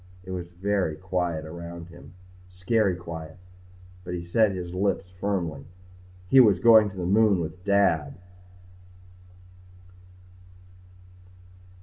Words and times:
It 0.23 0.31
was 0.31 0.47
very 0.47 0.95
quiet 0.95 1.45
around 1.45 1.89
him. 1.89 2.15
Scary 2.49 2.95
quiet. 2.95 3.37
But 4.03 4.15
he 4.15 4.25
set 4.25 4.51
his 4.51 4.73
lips 4.73 5.11
firmly. 5.19 5.67
He 6.27 6.39
was 6.39 6.57
going 6.57 6.89
to 6.89 6.97
the 6.97 7.05
moon 7.05 7.39
with 7.39 7.63
Dad. 7.63 8.15